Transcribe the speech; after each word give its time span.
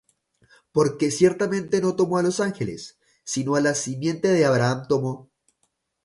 Porque 0.75 1.11
ciertamente 1.19 1.75
no 1.83 1.91
tomó 1.97 2.15
á 2.19 2.23
los 2.27 2.39
ángeles, 2.47 2.81
sino 3.31 3.49
á 3.53 3.59
la 3.61 3.75
simiente 3.75 4.27
de 4.29 4.45
Abraham 4.49 4.79
tomó. 4.91 5.29